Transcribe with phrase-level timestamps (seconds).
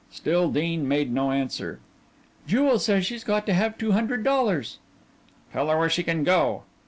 [0.09, 1.77] Still Dean made no answer.
[2.47, 4.79] "Jewel says she's got to have two hundred dollars."
[5.53, 6.63] "Tell her where she can go."